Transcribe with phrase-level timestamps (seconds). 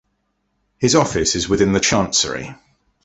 [0.79, 2.55] His office is within the "chancery".